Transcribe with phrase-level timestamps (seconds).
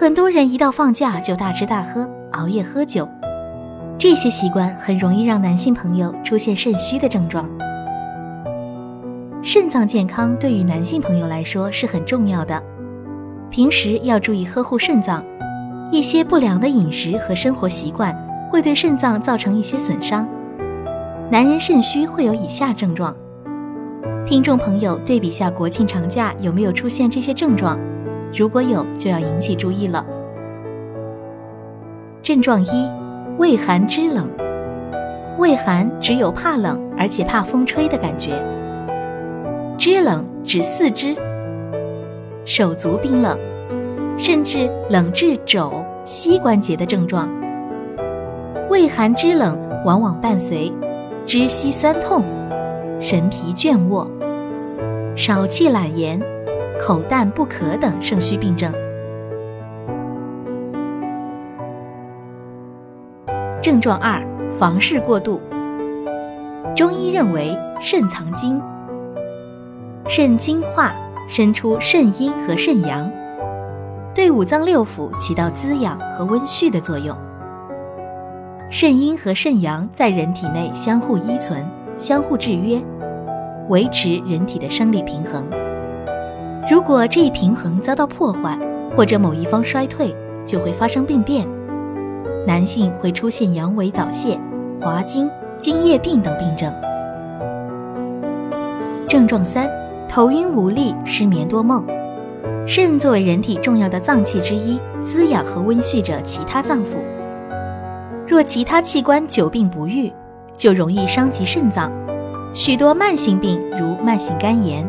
[0.00, 3.08] 很多人一到放假就大吃大喝、熬夜喝酒，
[3.98, 7.50] 这些习惯很容易让男性朋友出现肾虚的症状。
[9.42, 12.62] 肾脏健康对于男性朋友来说是很重要的，
[13.50, 15.24] 平时要注意呵护肾脏。
[15.90, 18.16] 一些不良的饮食和生活习惯
[18.52, 20.28] 会对肾脏造成一些损伤。
[21.28, 23.16] 男人肾虚会有以下症状，
[24.24, 27.76] 听众朋友对比下国庆长假有没有出现这些症状？
[28.32, 30.04] 如果有，就要引起注意了。
[32.22, 32.88] 症状一：
[33.38, 34.28] 畏寒肢冷。
[35.38, 38.30] 畏寒只有怕冷，而且怕风吹的感觉。
[39.78, 41.16] 肢冷指四肢、
[42.44, 43.38] 手足冰冷，
[44.18, 47.28] 甚至冷至肘、膝关节的症状。
[48.68, 50.72] 畏寒肢冷往往伴随
[51.24, 52.24] 肢膝酸痛、
[52.98, 54.10] 神疲倦卧、
[55.16, 56.20] 少气懒言。
[56.80, 58.72] 口淡不渴等肾虚病症。
[63.60, 65.40] 症状二：房事过度。
[66.74, 68.60] 中医认为，肾藏精，
[70.06, 70.94] 肾精化
[71.28, 73.10] 生出肾阴和肾阳，
[74.14, 77.16] 对五脏六腑起到滋养和温煦的作用。
[78.70, 81.66] 肾阴和肾阳在人体内相互依存、
[81.98, 82.80] 相互制约，
[83.68, 85.44] 维持人体的生理平衡。
[86.70, 88.58] 如果这一平衡遭到破坏，
[88.94, 90.14] 或者某一方衰退，
[90.44, 91.48] 就会发生病变。
[92.46, 94.38] 男性会出现阳痿早泄、
[94.78, 96.70] 滑精、精液病等病症。
[99.08, 99.66] 症状三：
[100.10, 101.86] 头晕无力、失眠多梦。
[102.66, 106.98] 肾作为人体重要的脏器之一，滋养和温煦着其他脏腑。
[108.26, 110.12] 若其他器官久病不愈，
[110.54, 111.90] 就容易伤及肾脏。
[112.52, 114.86] 许多慢性病，如慢性肝炎、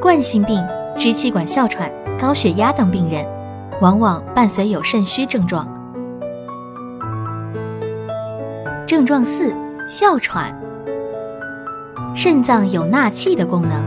[0.00, 0.58] 冠心病。
[1.00, 1.90] 支气管哮喘、
[2.20, 3.26] 高血压等病人，
[3.80, 5.66] 往往伴随有肾虚症状。
[8.86, 9.56] 症状四：
[9.88, 10.54] 哮喘。
[12.14, 13.82] 肾脏有纳气的功能，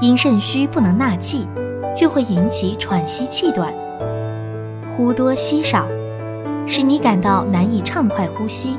[0.00, 1.46] 因肾虚不能纳气，
[1.94, 3.72] 就会引起喘息气短、
[4.90, 5.86] 呼多吸少，
[6.66, 8.76] 使你感到难以畅快呼吸。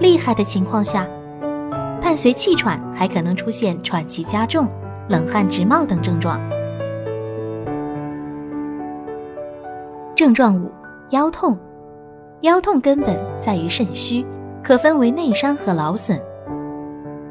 [0.00, 1.06] 厉害的情况下，
[2.02, 4.68] 伴随气喘，还可能出现喘气加重、
[5.08, 6.40] 冷汗直冒等症状。
[10.14, 10.70] 症状五：
[11.10, 11.58] 腰痛。
[12.42, 14.26] 腰痛根本在于肾虚，
[14.62, 16.20] 可分为内伤和劳损。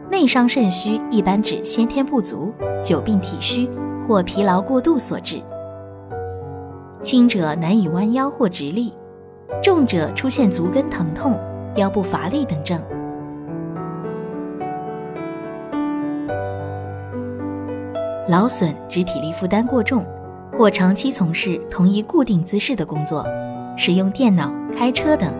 [0.09, 3.69] 内伤肾虚一般指先天不足、久病体虚
[4.07, 5.41] 或疲劳过度所致。
[7.01, 8.93] 轻者难以弯腰或直立，
[9.61, 11.37] 重者出现足跟疼痛、
[11.75, 12.79] 腰部乏力等症。
[18.29, 20.05] 劳损指体力负担过重。
[20.61, 23.25] 或长期从事同一固定姿势的工作，
[23.75, 25.33] 使用电脑、开车等，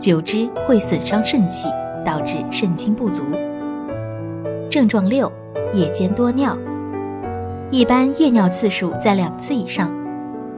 [0.00, 1.68] 久之会损伤肾气，
[2.04, 3.22] 导致肾精不足。
[4.68, 5.30] 症状六：
[5.72, 6.58] 夜间多尿，
[7.70, 9.88] 一般夜尿次数在两次以上，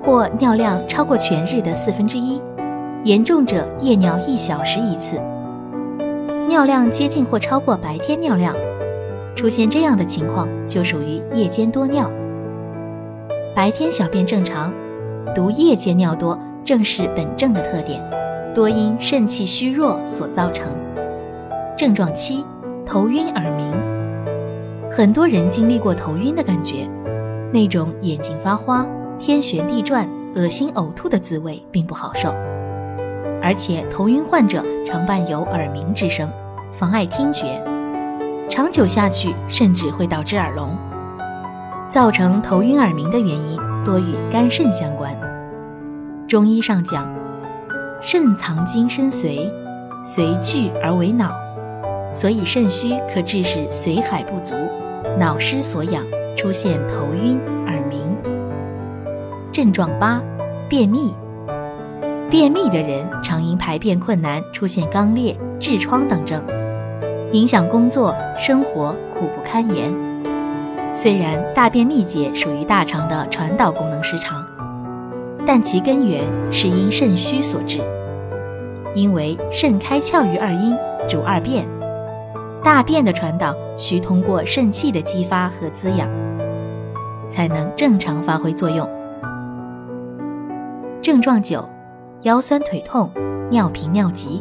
[0.01, 2.41] 或尿量超过全日的四分之一，
[3.05, 5.21] 严重者夜尿一小时一次，
[6.49, 8.57] 尿量接近或超过白天尿量。
[9.35, 12.11] 出现这样的情况，就属于夜间多尿。
[13.55, 14.73] 白天小便正常，
[15.35, 18.03] 独夜间尿多，正是本症的特点，
[18.55, 20.75] 多因肾气虚弱所造成。
[21.77, 22.45] 症状七：
[22.87, 23.73] 头晕耳鸣。
[24.91, 26.89] 很多人经历过头晕的感觉，
[27.53, 28.87] 那种眼睛发花、
[29.19, 32.31] 天旋地转、恶心呕吐的滋味并不好受，
[33.43, 36.29] 而且头晕患者常伴有耳鸣之声，
[36.73, 37.74] 妨碍听觉。
[38.49, 40.77] 长久下去，甚至会导致耳聋。
[41.89, 45.17] 造成头晕耳鸣的原因多与肝肾相关。
[46.27, 47.07] 中医上讲，
[48.01, 49.51] 肾藏精深髓，
[50.03, 51.33] 髓聚而为脑，
[52.13, 54.55] 所以肾虚可致使髓海不足，
[55.19, 56.05] 脑失所养，
[56.37, 58.01] 出现头晕耳鸣。
[59.53, 60.21] 症状八：
[60.69, 61.15] 便秘。
[62.29, 66.43] 便秘的人常因排便困难，出现肛裂、痔疮等症。
[67.35, 69.93] 影响工作生活，苦不堪言。
[70.93, 74.47] 虽然大便秘结属于大肠的传导功能失常，
[75.45, 76.23] 但其根源
[76.53, 77.81] 是因肾虚所致。
[78.95, 80.77] 因为肾开窍于二阴，
[81.09, 81.67] 主二便，
[82.63, 86.09] 大便的传导需通过肾气的激发和滋养，
[87.29, 88.89] 才能正常发挥作用。
[91.03, 91.69] 症状九：
[92.23, 93.11] 腰酸腿痛、
[93.51, 94.41] 尿频尿急。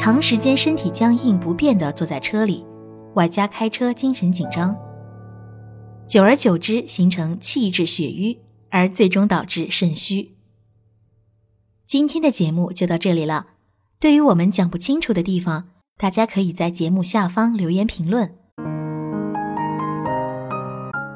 [0.00, 2.64] 长时间身体僵硬不变地坐在车里，
[3.16, 4.74] 外加开车精神紧张，
[6.06, 8.38] 久而久之形成气滞血瘀，
[8.70, 10.36] 而最终导致肾虚。
[11.84, 13.48] 今天的节目就到这里了。
[14.00, 15.64] 对于我们讲不清楚的地方，
[15.98, 18.34] 大家可以在节目下方留言评论。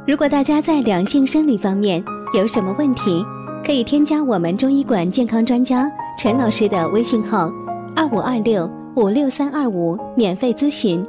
[0.06, 2.04] 如果大家在两性生理方面
[2.34, 3.24] 有什么问题，
[3.64, 7.50] 可以添加我们中医馆健康专家陈老师的微信号：
[7.96, 11.04] 二五二六五六三二五，免费咨询。